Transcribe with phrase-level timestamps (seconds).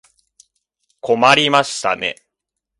[0.99, 2.15] 困りましたね。